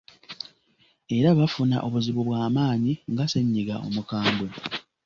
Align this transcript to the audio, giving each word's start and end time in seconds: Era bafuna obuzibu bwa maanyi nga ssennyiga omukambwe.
Era 1.17 1.29
bafuna 1.39 1.77
obuzibu 1.87 2.21
bwa 2.27 2.43
maanyi 2.55 2.93
nga 3.11 3.25
ssennyiga 3.27 3.75
omukambwe. 3.87 4.49